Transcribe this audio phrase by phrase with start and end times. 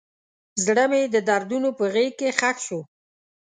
[0.65, 2.79] زړه مې د دردونو په غیږ کې ښخ شو.